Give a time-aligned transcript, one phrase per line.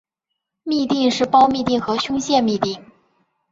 [0.65, 2.81] 嘧啶是胞嘧啶和胸腺嘧啶。